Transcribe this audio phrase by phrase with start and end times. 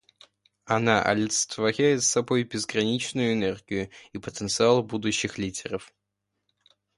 [0.65, 5.93] Она олицетворяет собой безграничную энергию и потенциал будущих лидеров.